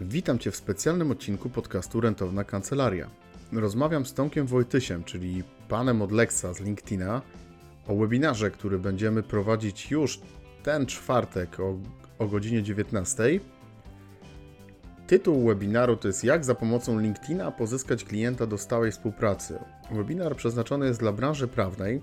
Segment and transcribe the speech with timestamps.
[0.00, 3.10] Witam Cię w specjalnym odcinku podcastu Rentowna Kancelaria.
[3.52, 7.22] Rozmawiam z Tomkiem Wojtysiem, czyli panem od Lexa z LinkedIna,
[7.88, 10.20] o webinarze, który będziemy prowadzić już
[10.62, 11.78] ten czwartek o,
[12.18, 13.40] o godzinie 19.
[15.06, 19.58] Tytuł webinaru to jest Jak za pomocą LinkedIna pozyskać klienta do stałej współpracy.
[19.90, 22.00] Webinar przeznaczony jest dla branży prawnej,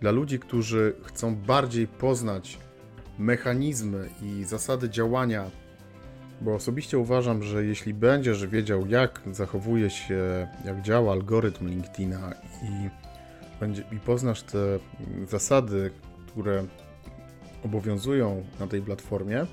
[0.00, 2.58] dla ludzi, którzy chcą bardziej poznać
[3.18, 5.50] mechanizmy i zasady działania
[6.40, 12.88] bo osobiście uważam, że jeśli będziesz wiedział, jak zachowuje się, jak działa algorytm LinkedIna i,
[13.60, 14.58] będzie, i poznasz te
[15.28, 15.90] zasady,
[16.26, 16.64] które
[17.64, 19.46] obowiązują na tej platformie,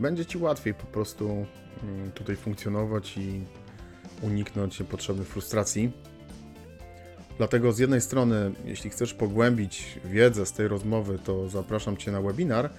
[0.00, 1.46] będzie ci łatwiej po prostu
[1.82, 3.44] mm, tutaj funkcjonować i
[4.22, 5.92] uniknąć niepotrzebnych frustracji.
[7.38, 12.22] Dlatego z jednej strony, jeśli chcesz pogłębić wiedzę z tej rozmowy, to zapraszam Cię na
[12.22, 12.70] webinar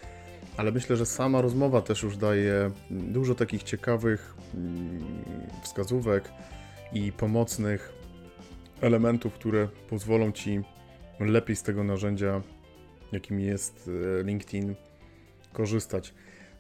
[0.58, 5.00] ale myślę, że sama rozmowa też już daje dużo takich ciekawych mm,
[5.64, 6.32] wskazówek
[6.94, 7.94] i pomocnych
[8.82, 10.62] elementów, które pozwolą Ci
[11.20, 12.42] lepiej z tego narzędzia,
[13.12, 14.76] jakim jest e, LinkedIn,
[15.54, 16.14] korzystać.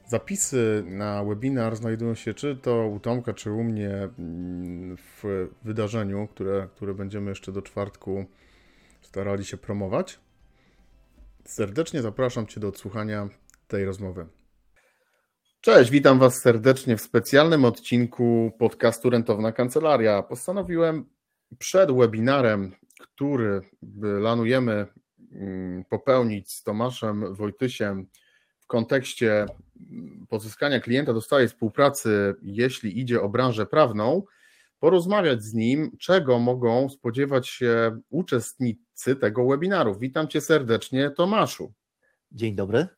[0.07, 6.27] Zapisy na webinar znajdują się czy to u Tomka, czy u mnie mm, w wydarzeniu,
[6.27, 8.25] które, które będziemy jeszcze do czwartku
[9.01, 10.19] starali się promować.
[11.45, 13.29] Serdecznie zapraszam Cię do odsłuchania
[13.67, 14.25] tej rozmowy.
[15.61, 20.23] Cześć, witam Was serdecznie w specjalnym odcinku podcastu Rentowna Kancelaria.
[20.23, 21.05] Postanowiłem
[21.59, 23.61] przed webinarem, który
[24.21, 24.85] planujemy
[25.31, 28.07] mm, popełnić z Tomaszem Wojtysiem
[28.59, 29.45] w kontekście
[30.29, 34.23] pozyskania klienta do stałej współpracy, jeśli idzie o branżę prawną,
[34.79, 39.95] porozmawiać z nim, czego mogą spodziewać się uczestnicy tego webinaru.
[39.99, 41.73] Witam Cię serdecznie, Tomaszu.
[42.31, 42.96] Dzień dobry.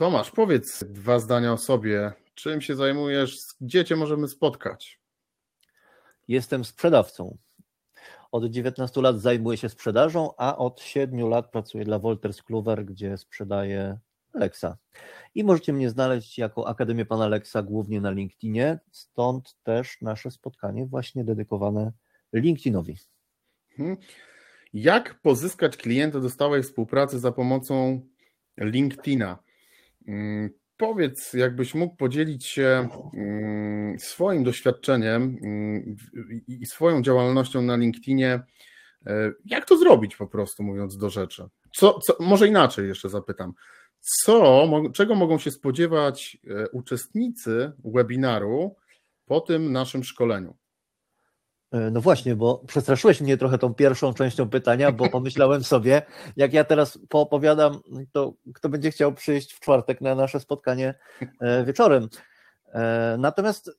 [0.00, 2.12] Tomasz, powiedz dwa zdania o sobie.
[2.34, 3.38] Czym się zajmujesz?
[3.60, 5.00] Gdzie cię możemy spotkać?
[6.28, 7.38] Jestem sprzedawcą.
[8.32, 13.18] Od 19 lat zajmuję się sprzedażą, a od 7 lat pracuję dla Wolters Kluwer, gdzie
[13.18, 13.98] sprzedaję
[14.34, 14.76] Alexa.
[15.34, 20.86] I możecie mnie znaleźć jako Akademię Pana Alexa głównie na LinkedInie, stąd też nasze spotkanie
[20.86, 21.92] właśnie dedykowane
[22.32, 22.96] LinkedInowi.
[23.76, 23.96] Hmm.
[24.72, 28.00] Jak pozyskać klienta do stałej współpracy za pomocą
[28.58, 29.49] LinkedIna?
[30.08, 35.96] Mm, powiedz, jakbyś mógł podzielić się mm, swoim doświadczeniem mm,
[36.46, 38.40] i swoją działalnością na LinkedInie.
[39.06, 41.44] E, jak to zrobić, po prostu mówiąc do rzeczy?
[41.76, 43.52] Co, co, może inaczej jeszcze zapytam.
[44.00, 48.76] Co, czego mogą się spodziewać e, uczestnicy webinaru
[49.26, 50.56] po tym naszym szkoleniu?
[51.72, 56.02] E, no właśnie, bo przestraszyłeś mnie trochę tą pierwszą częścią pytania, bo pomyślałem sobie,
[56.36, 57.80] jak ja teraz poopowiadam,
[58.12, 60.94] to kto będzie chciał przyjść w czwartek na nasze spotkanie
[61.40, 62.08] e, wieczorem.
[62.72, 63.70] E, natomiast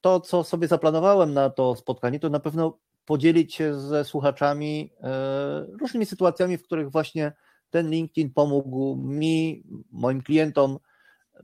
[0.00, 4.92] to, co sobie zaplanowałem na to spotkanie, to na pewno podzielić się ze słuchaczami
[5.80, 7.32] różnymi sytuacjami, w których właśnie
[7.70, 10.78] ten LinkedIn pomógł mi, moim klientom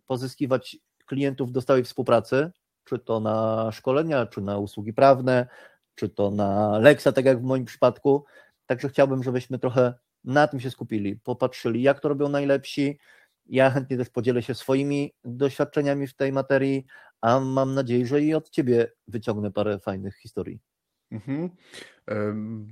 [0.06, 2.50] pozyskiwać klientów do stałej współpracy
[2.84, 5.46] czy to na szkolenia, czy na usługi prawne,
[5.94, 8.24] czy to na Lexa, tak jak w moim przypadku.
[8.66, 9.94] Także chciałbym, żebyśmy trochę
[10.24, 12.98] na tym się skupili, popatrzyli, jak to robią najlepsi.
[13.46, 16.86] Ja chętnie też podzielę się swoimi doświadczeniami w tej materii,
[17.20, 20.60] a mam nadzieję, że i od Ciebie wyciągnę parę fajnych historii.
[21.12, 21.50] Mhm.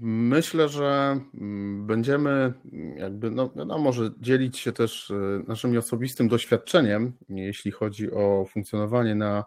[0.00, 2.52] Myślę, że mm, będziemy
[2.96, 9.14] jakby, no, no może dzielić się też e, naszym osobistym doświadczeniem, jeśli chodzi o funkcjonowanie
[9.14, 9.44] na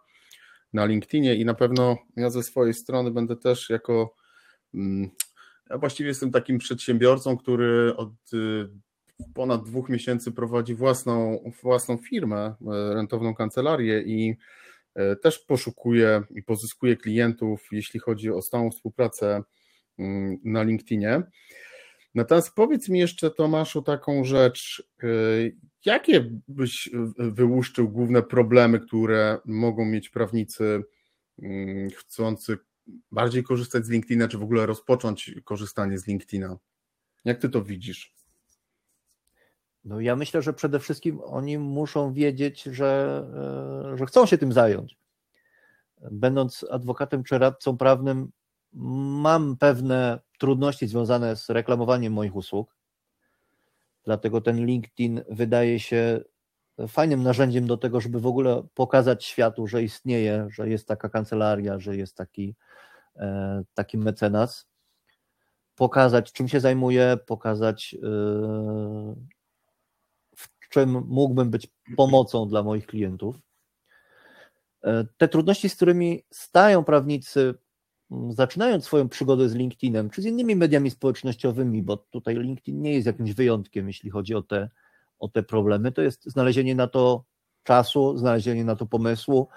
[0.73, 4.16] na LinkedInie i na pewno ja ze swojej strony będę też jako
[4.73, 5.09] mm,
[5.69, 8.69] ja właściwie jestem takim przedsiębiorcą, który od y,
[9.34, 14.35] ponad dwóch miesięcy prowadzi własną, własną firmę, e, rentowną kancelarię i
[14.95, 19.44] e, też poszukuje i pozyskuje klientów, jeśli chodzi o stałą współpracę
[20.00, 21.23] mm, na LinkedInie.
[22.16, 24.90] Natomiast powiedz mi jeszcze, Tomaszu, taką rzecz.
[25.03, 25.55] Y,
[25.85, 30.84] jakie byś wyłuszczył główne problemy, które mogą mieć prawnicy
[31.41, 32.58] mm, chcący
[33.11, 36.58] bardziej korzystać z LinkedIna, czy w ogóle rozpocząć korzystanie z LinkedIna?
[37.26, 38.14] Jak ty to widzisz?
[39.85, 43.23] No ja myślę, że przede wszystkim oni muszą wiedzieć, że,
[43.93, 44.97] e, że chcą się tym zająć.
[46.11, 48.32] Będąc adwokatem czy radcą prawnym,
[48.73, 52.75] mam pewne trudności związane z reklamowaniem moich usług.
[54.03, 56.22] Dlatego ten LinkedIn wydaje się
[56.87, 61.79] fajnym narzędziem do tego, żeby w ogóle pokazać światu, że istnieje, że jest taka kancelaria,
[61.79, 62.55] że jest taki,
[63.16, 64.67] e, taki mecenas.
[65.76, 68.08] Pokazać, czym się zajmuję, pokazać, e,
[70.35, 71.67] w czym mógłbym być
[71.97, 73.35] pomocą dla moich klientów.
[75.17, 77.53] Te trudności, z którymi stają prawnicy,
[78.30, 83.08] zaczynając swoją przygodę z LinkedInem, czy z innymi mediami społecznościowymi, bo tutaj LinkedIn nie jest
[83.08, 84.70] jakimś wyjątkiem, jeśli chodzi o te,
[85.20, 87.24] o te problemy, to jest znalezienie na to
[87.64, 89.48] czasu, znalezienie na to pomysłu,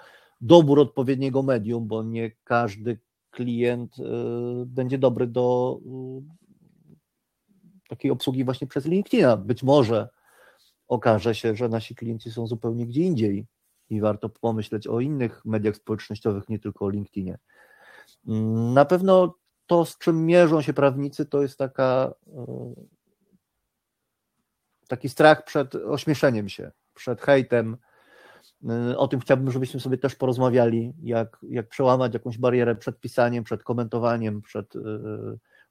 [0.41, 2.99] dobór odpowiedniego medium, bo nie każdy
[3.29, 4.03] klient y,
[4.65, 5.87] będzie dobry do y,
[7.89, 9.37] takiej obsługi właśnie przez LinkedIna.
[9.37, 10.09] Być może
[10.87, 13.45] okaże się, że nasi klienci są zupełnie gdzie indziej
[13.89, 17.37] i warto pomyśleć o innych mediach społecznościowych, nie tylko o LinkedInie.
[18.73, 19.35] Na pewno
[19.67, 22.87] to, z czym mierzą się prawnicy, to jest taka, y,
[24.87, 27.77] taki strach przed ośmieszeniem się, przed hejtem,
[28.91, 33.43] Y, o tym chciałbym, żebyśmy sobie też porozmawiali, jak, jak przełamać jakąś barierę przed pisaniem,
[33.43, 34.79] przed komentowaniem, przed y,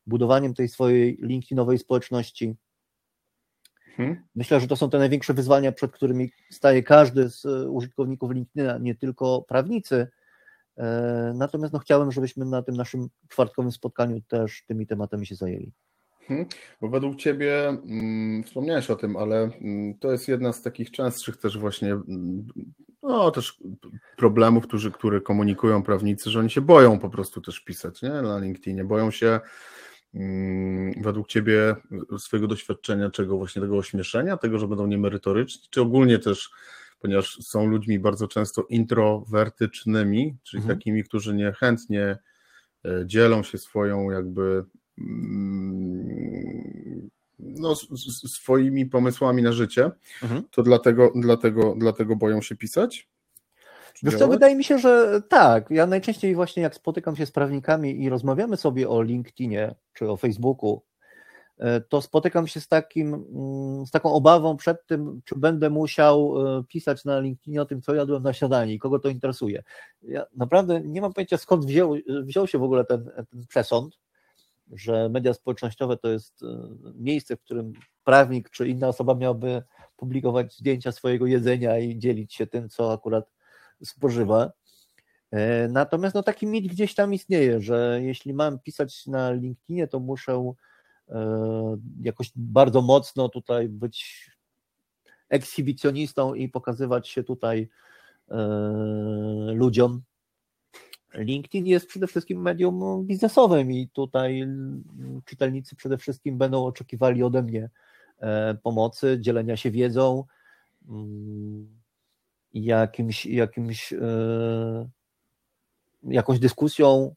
[0.07, 2.57] budowaniem tej swojej LinkedInowej społeczności.
[3.97, 4.25] Hmm.
[4.35, 8.95] Myślę, że to są te największe wyzwania, przed którymi staje każdy z użytkowników LinkedIna, nie
[8.95, 10.09] tylko prawnicy.
[11.35, 15.73] Natomiast no, chciałem, żebyśmy na tym naszym czwartkowym spotkaniu też tymi tematami się zajęli.
[16.29, 16.47] Hmm,
[16.81, 21.37] bo według Ciebie, mm, wspomniałeś o tym, ale mm, to jest jedna z takich częstszych
[21.37, 22.47] też właśnie, mm,
[23.03, 23.59] no też
[24.17, 28.11] problemów, którzy, które komunikują prawnicy, że oni się boją po prostu też pisać nie?
[28.11, 29.41] na LinkedInie, boją się
[31.01, 31.77] według Ciebie,
[32.19, 36.51] swojego doświadczenia, czego właśnie tego ośmieszenia, tego, że będą niemerytoryczni, czy ogólnie też,
[36.99, 40.79] ponieważ są ludźmi bardzo często introwertycznymi, czyli mhm.
[40.79, 42.19] takimi, którzy niechętnie
[42.85, 44.65] e, dzielą się swoją jakby
[44.99, 47.75] Mm, no,
[48.27, 49.91] swoimi pomysłami na życie,
[50.23, 50.43] mhm.
[50.51, 53.09] to dlatego, dlatego, dlatego boją się pisać?
[54.03, 55.71] Wiesz co, wydaje mi się, że tak.
[55.71, 60.17] Ja najczęściej właśnie jak spotykam się z prawnikami i rozmawiamy sobie o LinkedInie czy o
[60.17, 60.83] Facebooku,
[61.89, 66.65] to spotykam się z, takim, mm, z taką obawą przed tym, czy będę musiał e,
[66.65, 69.63] pisać na LinkedInie o tym, co jadłem na śniadanie i kogo to interesuje.
[70.03, 73.99] Ja naprawdę nie mam pojęcia, skąd wziął, wziął się w ogóle ten, ten przesąd,
[74.73, 76.47] że media społecznościowe to jest e,
[76.95, 77.73] miejsce, w którym
[78.05, 79.63] prawnik czy inna osoba miałby
[79.97, 83.31] publikować zdjęcia swojego jedzenia i dzielić się tym, co akurat
[83.85, 84.53] spożywa.
[85.31, 90.01] E, natomiast no, taki mit gdzieś tam istnieje, że jeśli mam pisać na LinkedInie, to
[90.01, 90.53] muszę e,
[92.01, 94.31] jakoś bardzo mocno tutaj być
[95.29, 97.69] ekshibicjonistą i pokazywać się tutaj
[99.55, 100.03] ludziom,
[101.17, 104.47] LinkedIn jest przede wszystkim medium biznesowym i tutaj
[105.25, 107.71] czytelnicy przede wszystkim będą oczekiwali ode mnie
[108.19, 110.25] e, pomocy, dzielenia się wiedzą,
[110.89, 111.81] mm,
[112.55, 114.89] jakimś, jakimś e,
[116.03, 117.15] jakąś dyskusją.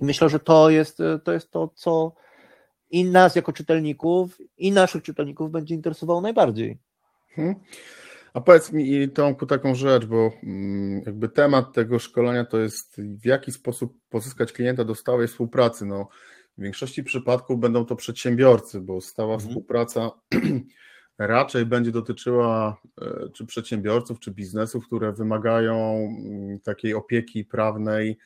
[0.00, 2.14] Mm, myślę, że to jest, to jest to, co
[2.90, 6.78] i nas jako czytelników, i naszych czytelników będzie interesowało najbardziej.
[7.28, 7.54] Hmm.
[8.34, 13.26] A powiedz mi Tomku taką rzecz, bo mm, jakby temat tego szkolenia to jest w
[13.26, 15.86] jaki sposób pozyskać klienta do stałej współpracy.
[15.86, 16.08] No,
[16.58, 19.48] w większości przypadków będą to przedsiębiorcy, bo stała mhm.
[19.50, 20.10] współpraca
[21.18, 28.18] raczej będzie dotyczyła e, czy przedsiębiorców, czy biznesów, które wymagają mm, takiej opieki prawnej,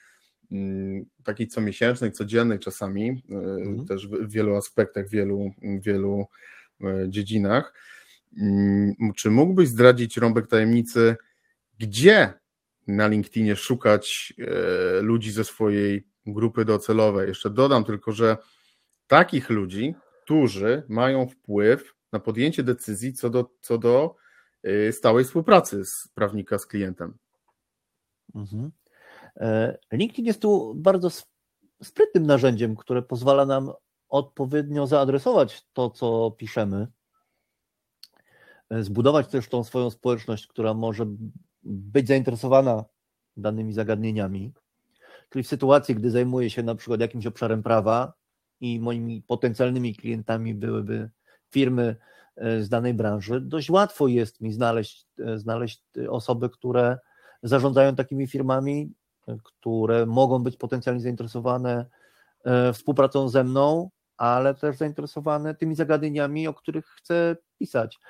[1.24, 3.86] takiej comiesięcznej, codziennej czasami, e, mhm.
[3.86, 6.26] też w wielu aspektach, w wielu, wielu
[6.80, 7.74] e, dziedzinach.
[8.40, 11.16] Mm, czy mógłbyś zdradzić rąbek tajemnicy,
[11.78, 12.32] gdzie
[12.86, 17.28] na LinkedInie szukać e, ludzi ze swojej grupy docelowej?
[17.28, 18.36] Jeszcze dodam tylko, że
[19.06, 24.16] takich ludzi, którzy mają wpływ na podjęcie decyzji co do, co do
[24.90, 27.14] stałej współpracy z prawnika z klientem.
[28.34, 28.70] Mhm.
[29.36, 31.08] E, LinkedIn jest tu bardzo
[31.82, 33.72] sprytnym narzędziem, które pozwala nam
[34.08, 36.86] odpowiednio zaadresować to, co piszemy
[38.70, 41.06] E, zbudować też tą swoją społeczność, która może
[41.62, 42.84] być zainteresowana
[43.36, 44.52] danymi zagadnieniami.
[45.30, 48.12] Czyli w sytuacji, gdy zajmuję się na przykład jakimś obszarem prawa
[48.60, 51.10] i moimi potencjalnymi klientami byłyby
[51.50, 51.96] firmy
[52.36, 56.98] e, z danej branży, dość łatwo jest mi znaleźć, znaleźć osoby, które
[57.42, 58.92] zarządzają takimi firmami,
[59.42, 61.86] które mogą być potencjalnie zainteresowane
[62.72, 68.00] współpracą ze mną, ale też zainteresowane tymi zagadnieniami, o których chcę pisać.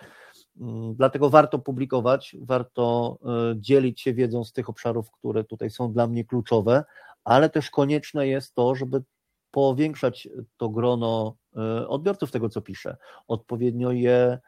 [0.61, 5.93] Mm, dlatego warto publikować, warto e, dzielić się wiedzą z tych obszarów, które tutaj są
[5.93, 6.85] dla mnie kluczowe,
[7.25, 9.03] ale też konieczne jest to, żeby
[9.51, 12.97] powiększać to grono e, odbiorców tego, co piszę,
[13.29, 14.41] odpowiednio je e,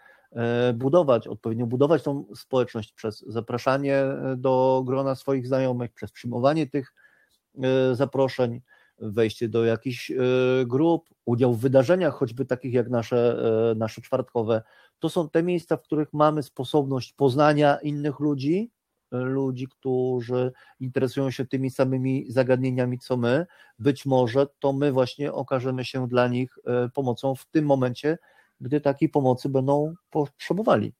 [0.74, 4.02] budować, odpowiednio budować tą społeczność przez zapraszanie
[4.36, 6.94] do grona swoich znajomych, przez przyjmowanie tych
[7.92, 8.60] zaproszeń,
[8.98, 10.12] wejście do jakichś
[10.66, 13.42] grup, udział w wydarzeniach, choćby takich jak nasze,
[13.76, 14.62] nasze czwartkowe,
[14.98, 18.70] to są te miejsca, w których mamy sposobność poznania innych ludzi
[19.10, 23.46] ludzi, którzy interesują się tymi samymi zagadnieniami co my,
[23.78, 26.58] być może to my właśnie okażemy się dla nich
[26.94, 28.18] pomocą w tym momencie,
[28.60, 30.92] gdy takiej pomocy będą potrzebowali.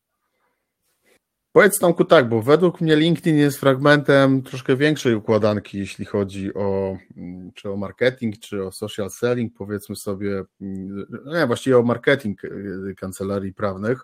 [1.56, 6.96] Powiedz Tomku tak, bo według mnie LinkedIn jest fragmentem troszkę większej układanki, jeśli chodzi o
[7.16, 12.44] mm, czy o marketing, czy o social selling, powiedzmy sobie, mm, nie, właściwie o marketing
[12.44, 14.00] y, kancelarii prawnych.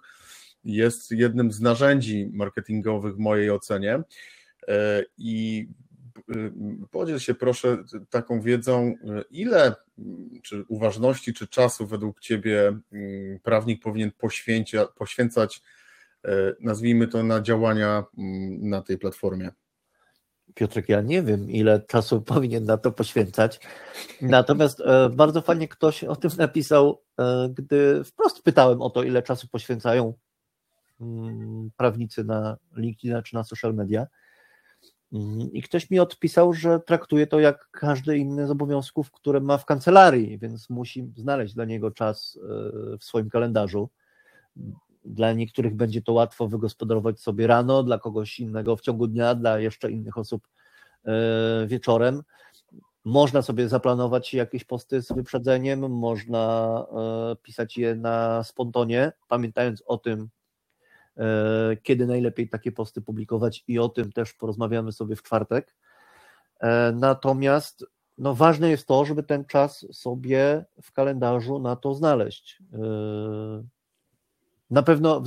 [0.64, 4.02] Jest jednym z narzędzi marketingowych w mojej ocenie
[4.68, 5.68] e, i
[6.90, 8.94] podziel się proszę taką wiedzą,
[9.30, 9.74] ile
[10.42, 12.78] czy uważności, czy czasu według Ciebie
[13.42, 14.10] prawnik powinien
[14.96, 15.62] poświęcać
[16.60, 18.04] nazwijmy to, na działania
[18.60, 19.50] na tej platformie?
[20.54, 23.60] Piotrek, ja nie wiem, ile czasu powinien na to poświęcać.
[24.20, 29.22] Natomiast e, bardzo fajnie ktoś o tym napisał, e, gdy wprost pytałem o to, ile
[29.22, 30.14] czasu poświęcają
[31.00, 34.06] mm, prawnicy na LinkedIn czy na social media.
[35.12, 39.59] Mm, I ktoś mi odpisał, że traktuje to jak każdy inny z obowiązków, które ma
[39.59, 42.38] w kancelarii, więc musi znaleźć dla niego czas
[43.00, 43.88] w swoim kalendarzu.
[45.04, 49.59] Dla niektórych będzie to łatwo wygospodarować sobie rano, dla kogoś innego w ciągu dnia, dla
[49.59, 50.49] jeszcze innych osób
[51.04, 52.23] e, wieczorem.
[53.04, 56.87] Można sobie zaplanować jakieś posty z wyprzedzeniem, można
[57.33, 60.28] e, pisać je na spontonie, pamiętając o tym, e,
[61.83, 65.76] kiedy najlepiej takie posty publikować i o tym też porozmawiamy sobie w czwartek.
[66.95, 67.87] Natomiast
[68.19, 72.59] no, ważne jest to, żeby ten czas sobie w kalendarzu na to znaleźć.
[74.71, 75.23] Na pewno,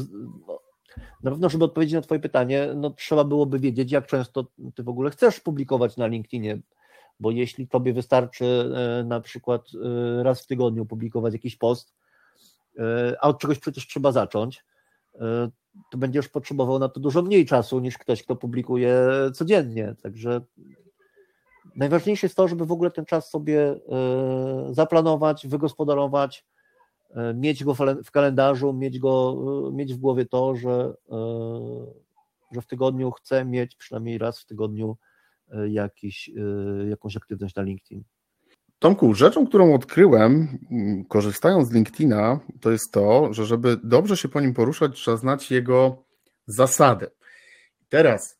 [1.24, 4.89] na pewno, żeby odpowiedzieć na Twoje pytanie, no trzeba byłoby wiedzieć, jak często Ty w
[4.89, 6.60] ogóle chcesz publikować na LinkedInie,
[7.20, 9.62] bo jeśli Tobie wystarczy e, na przykład
[10.20, 11.94] e, raz w tygodniu publikować jakiś post,
[12.80, 14.65] e, a od czegoś przecież trzeba zacząć,
[15.91, 19.95] to będziesz potrzebował na to dużo mniej czasu niż ktoś, kto publikuje codziennie.
[20.03, 20.41] Także
[21.75, 23.75] najważniejsze jest to, żeby w ogóle ten czas sobie
[24.72, 26.45] zaplanować, wygospodarować,
[27.15, 29.36] E, mieć go w kalendarzu, mieć go,
[29.69, 31.17] e, mieć w głowie to, że, e,
[32.51, 34.98] że w tygodniu chcę mieć przynajmniej raz w tygodniu
[35.69, 36.31] jakiś,
[36.89, 38.03] jakąś aktywność na LinkedIn.
[38.79, 40.60] Tomku, rzeczą, którą odkryłem,
[41.10, 45.51] korzystając z LinkedIna, to jest to, że żeby dobrze się po nim poruszać, trzeba znać
[45.51, 46.03] jego
[46.48, 47.08] zasady.
[47.89, 48.39] Teraz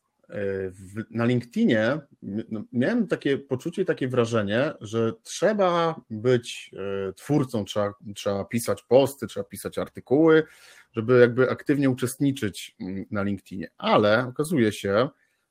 [1.10, 6.70] na LinkedInie no, miałem takie poczucie, takie wrażenie, że trzeba być
[7.08, 10.44] e, twórcą, trzeba, trzeba pisać posty, trzeba pisać artykuły,
[10.92, 13.70] żeby jakby aktywnie uczestniczyć mm, na LinkedInie.
[13.78, 15.08] Ale okazuje się,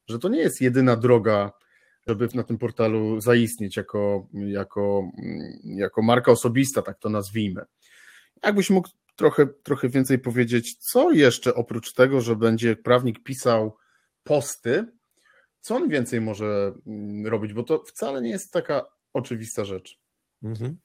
[0.08, 1.52] że to nie jest jedyna droga,
[2.08, 5.12] żeby na tym portalu zaistnieć jako, jako,
[5.64, 7.62] jako marka osobista, tak to nazwijmy.
[8.44, 13.78] Jakbyś mógł trochę, trochę więcej powiedzieć, co jeszcze oprócz tego, że będzie prawnik pisał
[14.24, 14.86] posty,
[15.62, 20.00] co on więcej może mm, robić, bo to wcale nie jest taka oczywista rzecz.
[20.44, 20.78] Mhm.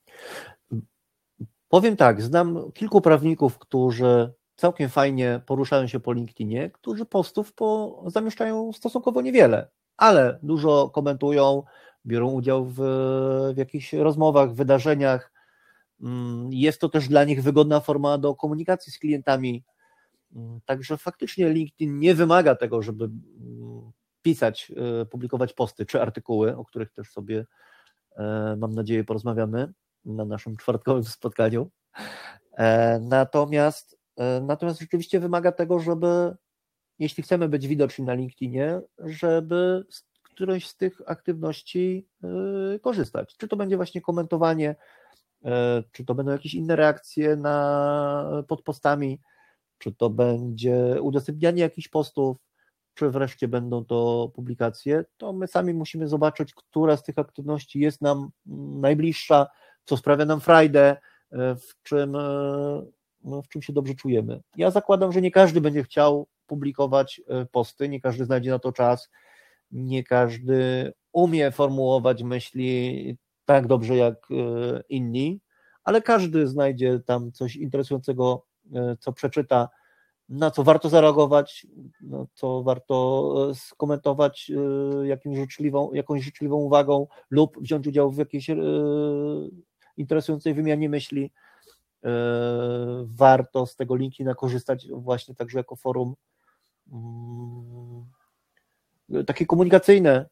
[1.69, 8.03] Powiem tak, znam kilku prawników, którzy całkiem fajnie poruszają się po LinkedInie, którzy postów po,
[8.07, 9.69] zamieszczają stosunkowo niewiele,
[10.01, 11.63] ale dużo komentują,
[12.05, 12.75] biorą udział w,
[13.53, 15.31] w jakichś rozmowach, wydarzeniach.
[16.01, 19.63] Mm, jest to też dla nich wygodna forma do komunikacji z klientami.
[20.35, 23.09] Mm, także faktycznie LinkedIn nie wymaga tego, żeby
[24.21, 27.45] pisać, e, publikować posty czy artykuły, o których też sobie
[28.17, 29.73] e, mam nadzieję porozmawiamy
[30.05, 31.69] na naszym czwartkowym spotkaniu.
[32.57, 33.97] E, natomiast,
[34.41, 36.35] natomiast rzeczywiście wymaga tego, żeby
[37.01, 42.07] jeśli chcemy być widoczni na LinkedInie, żeby z którejś z tych aktywności
[42.81, 43.35] korzystać.
[43.37, 44.75] Czy to będzie właśnie komentowanie,
[45.91, 49.19] czy to będą jakieś inne reakcje na, pod postami,
[49.77, 52.37] czy to będzie udostępnianie jakichś postów,
[52.93, 58.01] czy wreszcie będą to publikacje, to my sami musimy zobaczyć, która z tych aktywności jest
[58.01, 58.29] nam
[58.81, 59.47] najbliższa,
[59.85, 60.97] co sprawia nam frajdę,
[61.31, 62.11] e, w czym,
[63.23, 64.41] no, w czym się dobrze czujemy.
[64.55, 68.71] Ja zakładam, że nie każdy będzie chciał publikować e, posty, nie każdy znajdzie na to
[68.71, 69.09] czas,
[69.71, 74.27] nie każdy umie formułować myśli tak dobrze jak
[74.89, 75.41] inni,
[75.83, 78.45] ale każdy znajdzie tam coś interesującego,
[78.99, 79.69] co przeczyta
[80.31, 81.67] na co warto zareagować,
[82.01, 84.51] no, co warto e, skomentować
[85.03, 88.55] e, jakimś życzliwą, jakąś życzliwą uwagą lub wziąć udział w jakiejś e,
[89.97, 91.31] interesującej wymianie myśli.
[93.03, 96.15] Warto z tego linki korzystać właśnie także jako forum
[99.27, 100.29] takie komunikacyjne,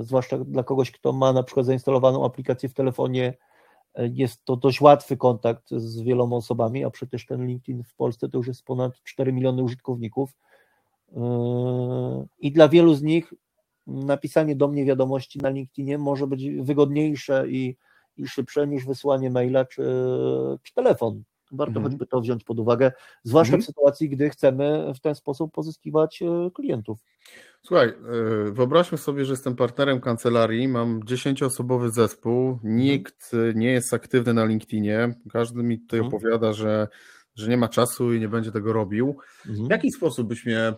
[0.00, 3.34] zwłaszcza dla kogoś, kto ma na przykład zainstalowaną aplikację w telefonie
[3.94, 8.38] jest to dość łatwy kontakt z wieloma osobami, a przecież ten LinkedIn w Polsce to
[8.38, 10.30] już jest ponad 4 miliony użytkowników.
[12.38, 13.34] I dla wielu z nich
[13.86, 17.76] napisanie do mnie wiadomości na LinkedInie może być wygodniejsze i,
[18.16, 19.82] i szybsze niż wysłanie maila czy,
[20.62, 21.22] czy telefon.
[21.52, 21.84] Warto mhm.
[21.84, 22.92] choćby to wziąć pod uwagę,
[23.24, 23.62] zwłaszcza mhm.
[23.62, 26.98] w sytuacji, gdy chcemy w ten sposób pozyskiwać e, klientów.
[27.62, 27.94] Słuchaj, e,
[28.52, 32.76] wyobraźmy sobie, że jestem partnerem kancelarii, mam dziesięcioosobowy zespół, mhm.
[32.76, 36.14] nikt nie jest aktywny na LinkedInie, każdy mi tutaj mhm.
[36.14, 36.88] opowiada, że,
[37.34, 39.16] że nie ma czasu i nie będzie tego robił.
[39.46, 39.68] Mhm.
[39.68, 40.74] W jaki sposób byś mnie,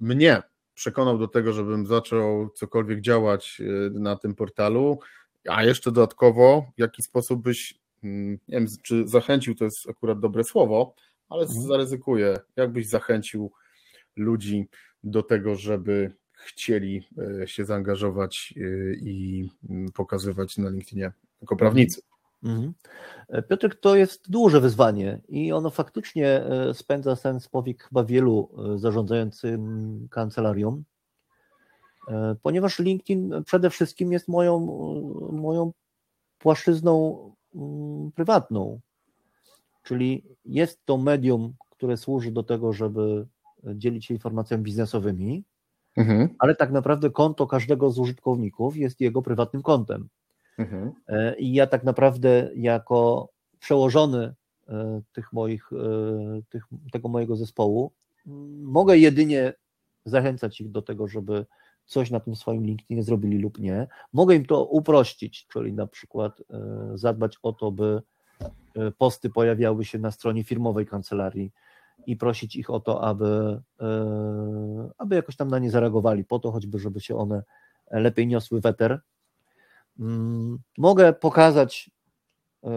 [0.00, 0.42] mnie
[0.78, 4.98] przekonał do tego, żebym zaczął cokolwiek działać e, na tym portalu,
[5.48, 10.44] a jeszcze dodatkowo, w jaki sposób byś nie wiem, czy zachęcił to jest akurat dobre
[10.44, 10.94] słowo,
[11.28, 11.66] ale mhm.
[11.66, 13.52] zaryzykuję, jakbyś zachęcił
[14.16, 14.68] ludzi
[15.04, 17.02] do tego, żeby chcieli
[17.42, 18.60] e, się zaangażować e,
[18.94, 22.02] i mm, pokazywać na LinkedInie jako prawnicy.
[22.44, 22.72] Mhm.
[23.28, 30.08] E, Piotrek, to jest duże wyzwanie i ono faktycznie spędza sens powiek chyba wielu zarządzającym
[30.10, 30.82] kancelarią,
[32.42, 34.60] ponieważ LinkedIn przede wszystkim jest moją,
[35.32, 35.72] moją
[36.38, 37.37] płaszczyzną Mm,
[38.14, 38.80] prywatną.
[39.82, 43.26] Czyli jest to medium, które służy do tego, żeby
[43.64, 45.44] dzielić się informacjami biznesowymi,
[45.96, 46.28] mhm.
[46.38, 50.08] ale tak naprawdę konto każdego z użytkowników jest jego prywatnym kontem.
[50.58, 50.92] Mhm.
[51.08, 54.34] E, I ja tak naprawdę jako przełożony
[54.68, 57.92] e, tych moich, e, tych, tego mojego zespołu
[58.26, 59.52] mm, mogę jedynie
[60.04, 61.46] zachęcać ich do tego, żeby
[61.88, 63.86] coś na tym swoim LinkedInie zrobili lub nie.
[64.12, 66.44] Mogę im to uprościć, czyli na przykład e,
[66.94, 68.02] zadbać o to, by
[68.76, 71.52] e, posty pojawiały się na stronie firmowej kancelarii
[72.06, 76.52] i prosić ich o to, aby, e, aby jakoś tam na nie zareagowali, po to
[76.52, 77.42] choćby, żeby się one
[77.90, 79.00] lepiej niosły weter.
[79.98, 81.90] Mm, mogę pokazać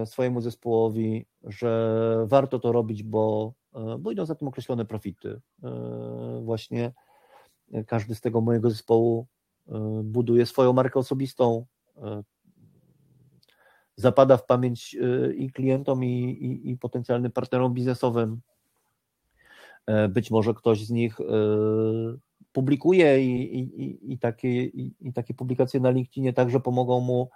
[0.06, 3.54] swojemu zespołowi, że warto to robić, bo,
[4.00, 5.42] bo idą za tym określone profity.
[6.42, 6.92] Właśnie
[7.88, 9.28] każdy z tego mojego zespołu
[9.68, 11.66] e, buduje swoją markę osobistą,
[11.98, 12.24] e,
[13.96, 18.42] zapada w pamięć e, i klientom, i, i, i potencjalnym partnerom biznesowym.
[20.10, 21.18] Być może ktoś z nich
[22.52, 27.30] publikuje i, i, i, takie, i, takie publikacje na LinkedInie także pomogą mu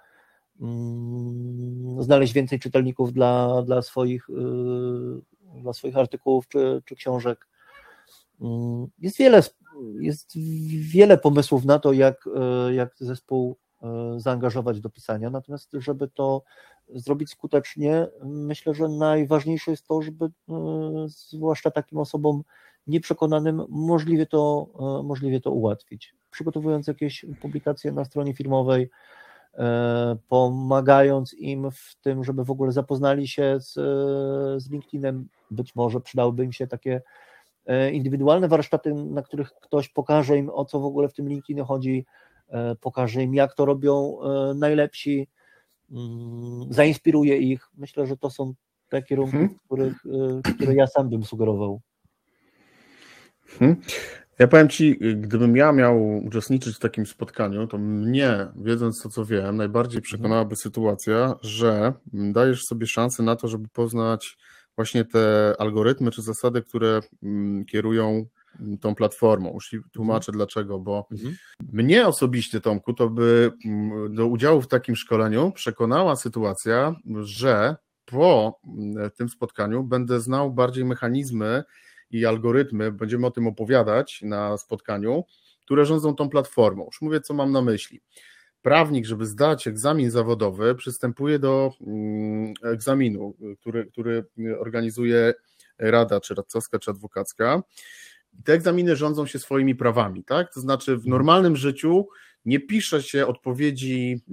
[0.60, 4.28] mm, znaleźć więcej czytelników dla, dla, swoich,
[5.62, 7.48] dla swoich artykułów czy, czy książek.
[8.40, 9.42] Mm, jest wiele
[10.00, 10.32] jest
[10.78, 16.42] wiele pomysłów na to, jak, e, jak zespół e, zaangażować do pisania, natomiast żeby to
[16.88, 20.30] zrobić skutecznie, myślę, że najważniejsze jest to, żeby e,
[21.06, 22.42] zwłaszcza takim osobom
[22.86, 24.66] nieprzekonanym możliwie to,
[25.04, 26.14] możliwie to ułatwić.
[26.30, 28.90] Przygotowując jakieś publikacje na stronie firmowej,
[30.28, 33.72] pomagając im w tym, żeby w ogóle zapoznali się z,
[34.62, 37.02] z LinkedInem, być może przydałyby im się takie
[37.92, 42.06] indywidualne warsztaty, na których ktoś pokaże im, o co w ogóle w tym LinkedInie chodzi,
[42.48, 45.28] e, pokaże im, jak to robią e, najlepsi,
[45.90, 47.68] mm, zainspiruje ich.
[47.76, 48.54] Myślę, że to są
[48.88, 49.54] te kierunki, hmm.
[49.64, 49.94] których,
[50.54, 51.80] które ja sam bym sugerował.
[53.58, 53.76] Hmm.
[54.38, 59.24] Ja powiem Ci, gdybym ja miał uczestniczyć w takim spotkaniu, to mnie, wiedząc to, co
[59.24, 64.36] wiem, najbardziej przekonałaby sytuacja, że dajesz sobie szansę na to, żeby poznać
[64.76, 68.26] właśnie te algorytmy czy zasady, które mm, kierują
[68.60, 69.52] mm, tą platformą.
[69.54, 70.36] Już tłumaczę mhm.
[70.38, 71.36] dlaczego, bo mhm.
[71.72, 78.60] mnie osobiście, Tomku, to by mm, do udziału w takim szkoleniu przekonała sytuacja, że po
[79.16, 81.64] tym spotkaniu będę znał bardziej mechanizmy
[82.10, 85.24] i algorytmy, będziemy o tym opowiadać na spotkaniu,
[85.64, 86.84] które rządzą tą platformą.
[86.84, 88.00] Już mówię, co mam na myśli
[88.66, 94.24] prawnik, żeby zdać egzamin zawodowy, przystępuje do mm, egzaminu, który, który
[94.60, 95.34] organizuje
[95.78, 97.62] rada, czy radcowska, czy adwokacka.
[98.32, 100.54] I te egzaminy rządzą się swoimi prawami, tak?
[100.54, 102.08] To znaczy w normalnym życiu
[102.44, 104.24] nie pisze się odpowiedzi,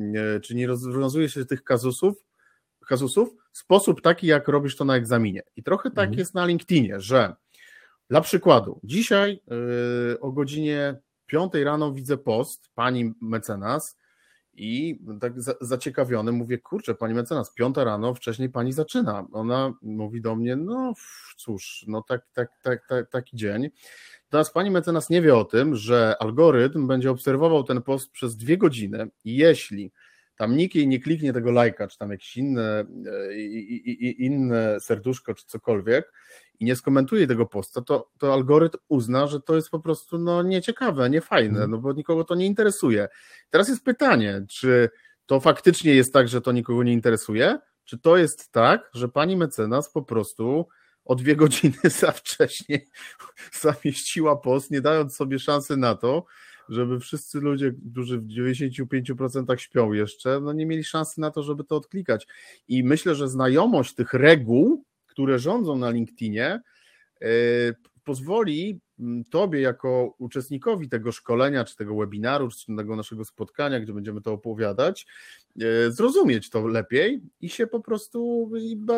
[0.44, 2.26] czy nie rozwiązuje się tych kazusów,
[2.88, 5.42] kazusów w sposób taki, jak robisz to na egzaminie.
[5.56, 6.20] I trochę tak mhm.
[6.20, 7.36] jest na LinkedInie, że
[8.10, 9.42] dla przykładu, dzisiaj
[10.10, 14.03] yy, o godzinie 5 rano widzę post pani mecenas,
[14.56, 19.28] i tak zaciekawiony mówię, kurczę, pani mecenas, piąta rano, wcześniej pani zaczyna.
[19.32, 20.94] Ona mówi do mnie, no
[21.38, 23.70] cóż, no tak, tak, tak, tak taki dzień.
[24.30, 28.58] Teraz pani mecenas nie wie o tym, że algorytm będzie obserwował ten post przez dwie
[28.58, 29.92] godziny i jeśli
[30.44, 32.86] tam nikt jej nie kliknie tego lajka, czy tam jakieś inne,
[33.30, 33.36] e,
[34.18, 36.14] inne serduszko, czy cokolwiek
[36.60, 40.44] i nie skomentuje tego posta, to, to algorytm uzna, że to jest po prostu no,
[40.44, 41.72] nieciekawe, niefajne, mhm.
[41.72, 43.08] no bo nikogo to nie interesuje.
[43.50, 44.90] Teraz jest pytanie, czy
[45.26, 49.38] to faktycznie jest tak, że to nikogo nie interesuje, czy to jest tak, że pani
[49.38, 50.68] mecenas po prostu
[51.06, 52.80] o dwie godziny za wcześnie
[53.62, 56.26] zamieściła post, nie dając sobie szansy na to,
[56.70, 61.64] żeby wszyscy ludzie, którzy w 95% śpią jeszcze, no nie mieli szansy na to, żeby
[61.64, 62.28] to odklikać.
[62.68, 66.62] I myślę, że znajomość tych reguł, które rządzą na LinkedInie,
[67.22, 67.28] yy,
[68.04, 73.94] pozwoli mm, Tobie, jako uczestnikowi tego szkolenia, czy tego webinaru, czy tego naszego spotkania, gdzie
[73.94, 75.08] będziemy to opowiadać,
[75.56, 78.52] yy, zrozumieć to lepiej i się po prostu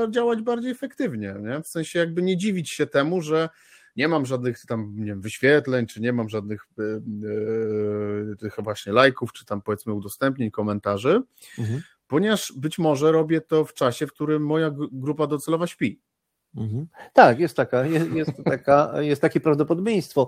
[0.09, 1.35] działać bardziej efektywnie.
[1.41, 1.61] Nie?
[1.61, 3.49] W sensie, jakby nie dziwić się temu, że
[3.95, 9.33] nie mam żadnych tam nie wiem, wyświetleń, czy nie mam żadnych yy, tych właśnie lajków,
[9.33, 11.21] czy tam powiedzmy udostępnień, komentarzy,
[11.59, 11.81] mhm.
[12.07, 16.01] ponieważ być może robię to w czasie, w którym moja grupa docelowa śpi.
[16.55, 16.87] Mhm.
[17.13, 20.27] Tak, jest, taka, jest, jest, taka, jest takie prawdopodobieństwo.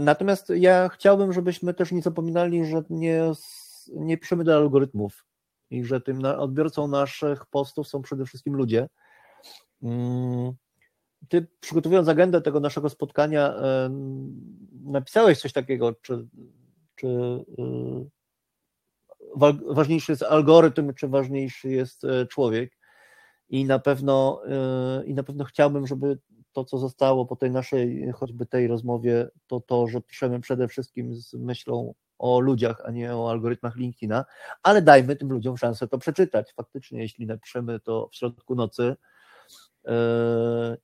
[0.00, 3.22] Natomiast ja chciałbym, żebyśmy też nie zapominali, że nie,
[3.88, 5.24] nie piszemy do algorytmów
[5.70, 8.88] i że tym odbiorcą naszych postów są przede wszystkim ludzie.
[11.28, 13.54] Ty przygotowując agendę tego naszego spotkania,
[14.84, 16.28] napisałeś coś takiego, czy,
[16.96, 17.06] czy
[17.58, 18.18] y,
[19.68, 22.78] ważniejszy jest algorytm, czy ważniejszy jest e, człowiek.
[23.48, 26.18] I na pewno, e, i na pewno chciałbym, żeby
[26.52, 31.14] to, co zostało po tej naszej, choćby tej rozmowie, to to, że piszemy przede wszystkim
[31.14, 34.24] z myślą o ludziach, a nie o algorytmach LinkedIna,
[34.62, 36.52] ale dajmy tym ludziom szansę to przeczytać.
[36.52, 38.96] Faktycznie, jeśli napiszemy to w środku nocy,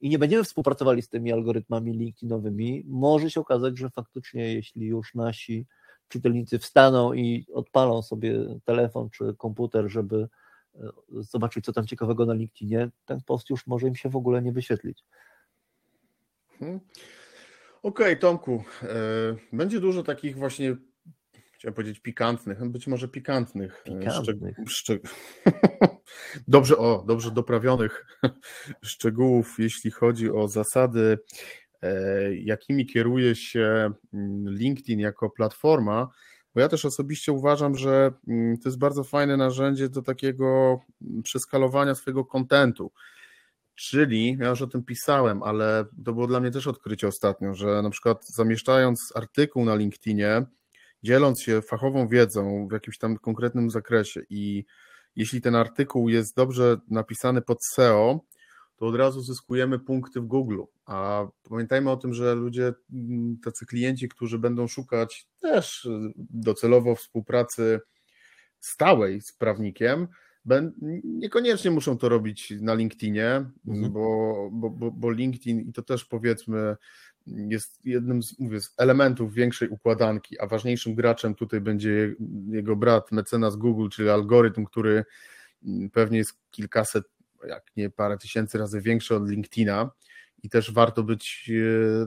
[0.00, 5.14] i nie będziemy współpracowali z tymi algorytmami LinkedInowymi, może się okazać, że faktycznie, jeśli już
[5.14, 5.66] nasi
[6.08, 10.28] czytelnicy wstaną i odpalą sobie telefon czy komputer, żeby
[10.74, 10.78] e,
[11.10, 14.52] zobaczyć, co tam ciekawego na LinkedInie, ten post już może im się w ogóle nie
[14.52, 15.04] wyświetlić.
[16.58, 16.80] Hmm.
[17.82, 18.64] Okej, okay, Tomku.
[18.82, 18.86] E,
[19.52, 20.76] będzie dużo takich właśnie,
[21.64, 23.84] chciałem powiedzieć pikantnych, być może pikantnych.
[23.86, 24.56] E, pikantnych.
[24.68, 25.02] Szczeg...
[26.48, 28.06] dobrze, o, dobrze doprawionych
[28.82, 31.18] szczegółów, jeśli chodzi o zasady,
[31.82, 36.08] e, jakimi kieruje się mm, LinkedIn jako platforma,
[36.54, 41.22] bo ja też osobiście uważam, że mm, to jest bardzo fajne narzędzie do takiego mm,
[41.22, 42.92] przeskalowania swojego kontentu.
[43.74, 47.82] Czyli, ja już o tym pisałem, ale to było dla mnie też odkrycie ostatnio, że
[47.82, 50.46] na przykład zamieszczając artykuł na LinkedInie,
[51.04, 54.64] dzieląc się fachową wiedzą w jakimś tam konkretnym zakresie i
[55.16, 58.20] jeśli ten artykuł jest dobrze napisany pod SEO,
[58.76, 60.60] to od razu zyskujemy punkty w Google.
[60.86, 67.80] A pamiętajmy o tym, że ludzie, mm, tacy klienci, którzy będą szukać też docelowo współpracy
[68.60, 70.08] stałej z prawnikiem,
[71.04, 73.92] niekoniecznie muszą to robić na LinkedInie, mhm.
[73.92, 76.76] bo, bo, bo LinkedIn i to też powiedzmy
[77.26, 82.14] jest jednym z, mówię, z elementów większej układanki, a ważniejszym graczem tutaj będzie
[82.48, 85.04] jego brat, mecenas Google, czyli algorytm, który
[85.66, 87.04] mm, pewnie jest kilkaset,
[87.48, 89.90] jak nie parę tysięcy razy większy od LinkedIna
[90.42, 91.50] i też warto być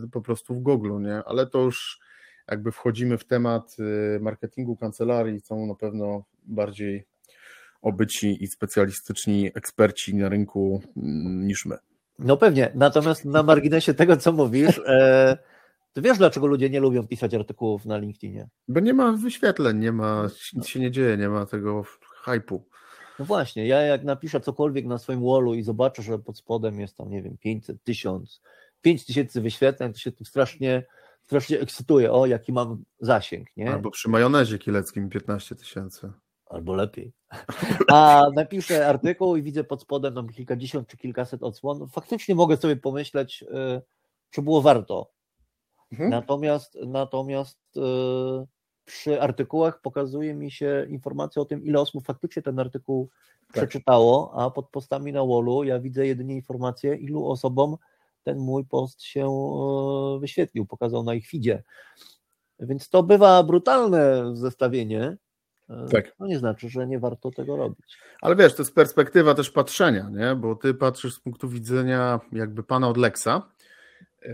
[0.03, 1.23] e, po prostu w Google, nie?
[1.25, 1.99] Ale to już
[2.47, 7.05] jakby wchodzimy w temat e, marketingu kancelarii, są na pewno bardziej
[7.81, 11.77] obyci i specjalistyczni eksperci na rynku mm, niż my.
[12.19, 15.37] No pewnie, natomiast na marginesie tego, co mówisz, e,
[15.93, 18.47] ty wiesz, dlaczego ludzie nie lubią pisać artykułów na LinkedInie?
[18.67, 21.83] Bo nie ma wyświetleń, nie ma, nic się nie dzieje, nie ma tego
[22.23, 22.65] hypu.
[23.19, 26.97] No właśnie, ja jak napiszę cokolwiek na swoim wallu i zobaczę, że pod spodem jest
[26.97, 28.41] tam, nie wiem, 500, 1000,
[28.81, 30.83] 5000 wyświetleń, to się tym strasznie,
[31.21, 33.71] strasznie ekscytuję, o jaki mam zasięg, nie?
[33.71, 36.11] Albo przy majonezie kieleckim 15 tysięcy
[36.49, 37.13] albo lepiej.
[37.91, 41.87] A napiszę artykuł i widzę pod spodem tam kilkadziesiąt czy kilkaset odsłon.
[41.87, 43.81] Faktycznie mogę sobie pomyśleć, y,
[44.29, 45.11] czy było warto.
[45.91, 46.09] Mhm.
[46.09, 47.81] Natomiast, natomiast y,
[48.85, 53.51] przy artykułach pokazuje mi się informacja o tym, ile osób faktycznie ten artykuł tak.
[53.51, 57.77] przeczytało, a pod postami na wallu ja widzę jedynie informację, ilu osobom
[58.23, 59.27] ten mój post się
[60.15, 61.63] y, wyświetlił, pokazał na ich feedzie.
[62.59, 65.17] Więc to bywa brutalne zestawienie,
[65.91, 66.15] tak.
[66.15, 67.97] To nie znaczy, że nie warto tego robić.
[68.21, 70.35] Ale wiesz, to jest perspektywa też patrzenia, nie?
[70.35, 73.27] bo ty patrzysz z punktu widzenia jakby pana od Lexa,
[74.23, 74.31] e,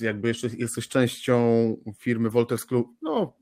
[0.00, 3.36] jakby jeszcze jesteś częścią firmy Wolters Club, no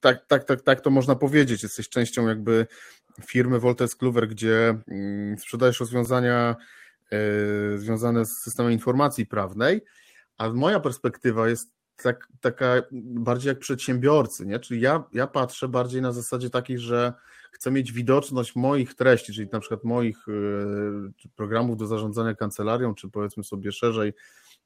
[0.00, 2.66] tak, tak, tak, tak to można powiedzieć, jesteś częścią jakby
[3.26, 6.56] firmy Wolters Kluwer, gdzie mm, sprzedajesz rozwiązania
[7.12, 9.80] e, związane z systemem informacji prawnej,
[10.38, 14.58] a moja perspektywa jest tak, taka bardziej jak przedsiębiorcy, nie?
[14.58, 17.12] Czyli ja, ja patrzę bardziej na zasadzie takiej, że
[17.52, 23.10] chcę mieć widoczność moich treści, czyli na przykład moich y, programów do zarządzania kancelarią, czy
[23.10, 24.12] powiedzmy sobie szerzej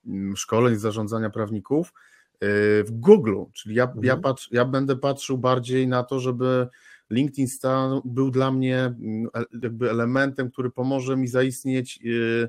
[0.07, 4.05] mm, szkoleń z zarządzania prawników y, w Google, czyli ja, mhm.
[4.05, 6.69] ja, patrz, ja będę patrzył bardziej na to, żeby
[7.11, 9.29] LinkedIn stał, był dla mnie mm,
[9.63, 12.49] jakby elementem, który pomoże mi zaistnieć y,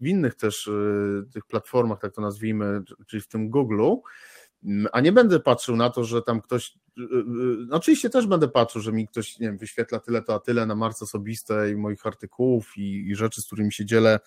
[0.00, 3.98] w innych też y, tych platformach, tak to nazwijmy, czyli w tym Google'u,
[4.64, 6.78] mm, a nie będę patrzył na to, że tam ktoś.
[7.66, 10.66] No oczywiście też będę patrzył, że mi ktoś nie wiem, wyświetla tyle to a tyle
[10.66, 14.20] na marce osobistej moich artykułów i, i, rzeczy, z którymi się dzielę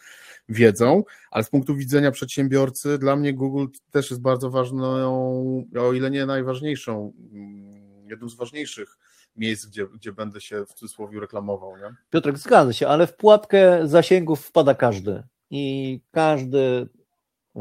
[0.49, 6.11] wiedzą, ale z punktu widzenia przedsiębiorcy, dla mnie Google też jest bardzo ważną, o ile
[6.11, 8.97] nie najważniejszą, mm, jedną z ważniejszych
[9.35, 11.77] miejsc, gdzie, gdzie będę się w cudzysłowie reklamował.
[11.77, 11.95] Nie?
[12.09, 17.59] Piotrek, zgadza się, ale w pułapkę zasięgów wpada każdy i każdy y,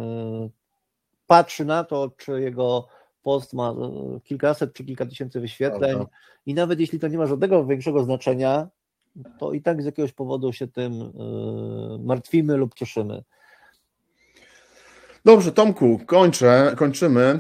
[1.27, 2.89] patrzy na to, czy jego
[3.23, 3.71] post ma
[4.17, 6.05] y, kilkaset czy kilka tysięcy wyświetleń.
[6.47, 8.69] I nawet jeśli to nie ma żadnego większego znaczenia,
[9.39, 11.11] to i tak z jakiegoś powodu się tym y,
[11.99, 13.23] martwimy lub cieszymy.
[15.25, 17.39] Dobrze, Tomku, kończę, kończymy.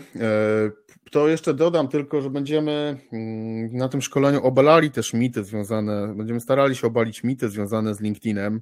[1.14, 6.40] To jeszcze dodam tylko, że będziemy mm, na tym szkoleniu obalali też mity związane, będziemy
[6.40, 8.61] starali się obalić mity związane z LinkedInem, e,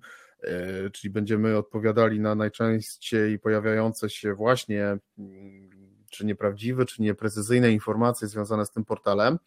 [0.93, 5.71] czyli będziemy odpowiadali na najczęściej pojawiające się właśnie mm,
[6.11, 9.39] czy nieprawdziwe, czy nieprecyzyjne informacje związane z tym portalem.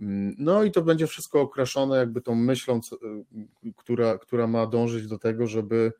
[0.00, 2.80] Mm, no i to będzie wszystko okraszone jakby tą myślą,
[3.76, 5.92] która, która ma dążyć do tego, żeby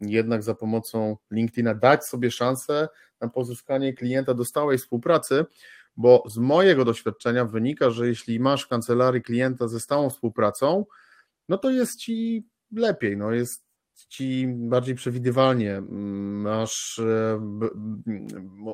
[0.00, 2.88] jednak za pomocą LinkedIna dać sobie szansę
[3.20, 5.44] na pozyskanie klienta do stałej współpracy,
[5.96, 10.86] bo z mojego doświadczenia wynika, że jeśli masz w kancelarii klienta ze stałą współpracą,
[11.48, 13.66] no to jest ci lepiej, no jest
[14.08, 17.40] ci bardziej przewidywalnie, masz, e,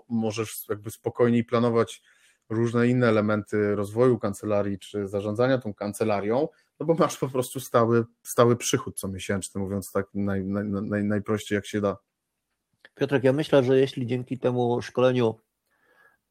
[0.09, 2.03] możesz jakby spokojniej planować
[2.49, 6.49] różne inne elementy rozwoju kancelarii czy zarządzania tą kancelarią,
[6.81, 11.05] no bo masz po prostu stały, stały przychód co miesięczny, mówiąc tak naj, naj, naj,
[11.05, 11.97] najprościej jak się da.
[12.95, 15.35] Piotrek, ja myślę, że jeśli dzięki temu szkoleniu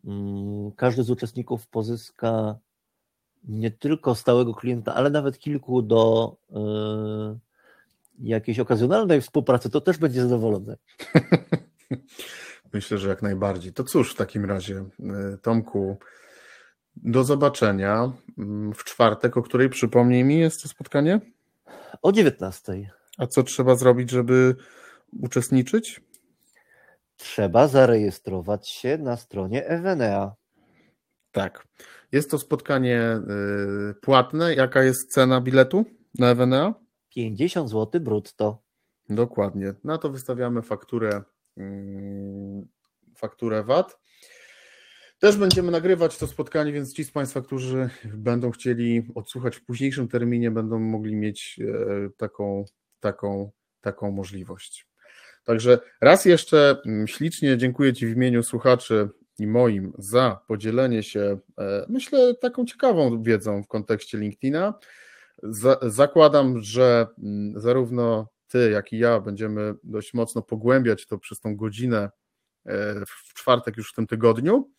[0.05, 2.59] mm, każdy z uczestników pozyska
[3.43, 7.50] nie tylko stałego klienta, ale nawet kilku do y,
[8.21, 10.77] jakiejś okazjonalnej współpracy, to też będzie zadowolony.
[12.73, 13.73] Myślę, że jak najbardziej.
[13.73, 14.85] To cóż w takim razie,
[15.33, 15.97] y, Tomku,
[16.95, 21.19] do zobaczenia mm, w czwartek, o której przypomnij mi jest to spotkanie?
[22.01, 22.91] O 19.
[23.17, 24.55] A co trzeba zrobić, żeby
[25.21, 26.01] uczestniczyć?
[27.17, 30.35] Trzeba zarejestrować się na stronie Evenea.
[31.31, 31.67] Tak.
[32.11, 33.19] Jest to spotkanie
[33.89, 34.55] y, płatne.
[34.55, 35.85] Jaka jest cena biletu
[36.19, 36.73] na Evenea?
[37.15, 38.61] 50 zł brutto.
[39.09, 39.73] Dokładnie.
[39.83, 41.21] Na to wystawiamy fakturę,
[41.57, 42.67] mm,
[43.15, 43.99] fakturę VAT.
[45.19, 50.07] Też będziemy nagrywać to spotkanie, więc ci z Państwa, którzy będą chcieli odsłuchać w późniejszym
[50.07, 52.65] terminie, będą mogli mieć e, taką,
[52.99, 54.87] taką, taką możliwość.
[55.43, 61.39] Także raz jeszcze mm, ślicznie dziękuję Ci w imieniu słuchaczy i moim za podzielenie się,
[61.57, 64.73] e, myślę, taką ciekawą wiedzą w kontekście LinkedIna.
[65.81, 71.55] Zakładam, że mm, zarówno Ty, jak i ja będziemy dość mocno pogłębiać to przez tą
[71.55, 72.09] godzinę
[72.65, 74.71] e, w czwartek już w tym tygodniu.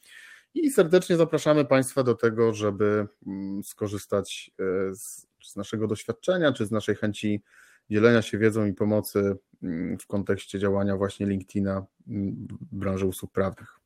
[0.55, 6.66] I serdecznie zapraszamy Państwa do tego, żeby mm, skorzystać e, z, z naszego doświadczenia, czy
[6.66, 7.42] z naszej chęci
[7.90, 11.87] dzielenia się wiedzą i pomocy mm, w kontekście działania właśnie LinkedIna
[12.72, 13.81] w branży usług prawnych.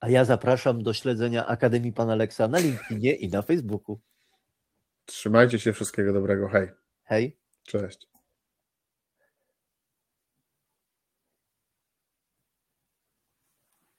[0.00, 4.00] A ja zapraszam do śledzenia Akademii Pana Leksa na LinkedInie i na Facebooku.
[5.06, 6.48] Trzymajcie się, wszystkiego dobrego.
[6.48, 6.68] Hej.
[7.04, 7.36] Hej.
[7.62, 8.11] Cześć.